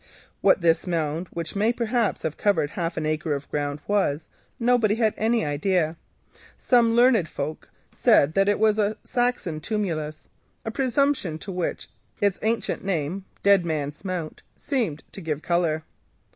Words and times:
What 0.41 0.61
this 0.61 0.87
mound, 0.87 1.27
which 1.29 1.55
may 1.55 1.71
perhaps 1.71 2.23
have 2.23 2.35
covered 2.35 2.71
half 2.71 2.97
an 2.97 3.05
acre 3.05 3.35
of 3.35 3.47
ground, 3.51 3.81
was, 3.85 4.27
nobody 4.59 4.95
had 4.95 5.13
any 5.15 5.45
idea. 5.45 5.95
Some 6.57 6.95
learned 6.95 7.29
folk 7.29 7.69
write 8.03 8.35
it 8.35 8.57
down 8.59 8.77
a 8.89 8.97
Saxon 9.03 9.59
tumulus, 9.59 10.27
a 10.65 10.71
presumption 10.71 11.37
to 11.37 11.51
which 11.51 11.87
its 12.19 12.39
ancient 12.41 12.83
name, 12.83 13.25
"Dead 13.43 13.63
Man's 13.63 14.03
Mount," 14.03 14.41
seemed 14.57 15.03
to 15.11 15.21
give 15.21 15.43
colour. 15.43 15.83